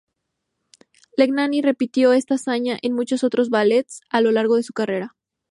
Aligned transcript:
Legnani 1.15 1.61
repitió 1.61 2.11
esta 2.11 2.33
hazaña 2.33 2.79
en 2.81 2.95
muchos 2.95 3.23
otros 3.23 3.51
ballets 3.51 4.01
a 4.09 4.19
lo 4.21 4.31
largo 4.31 4.55
de 4.55 4.63
su 4.63 4.73
carrera. 4.73 5.13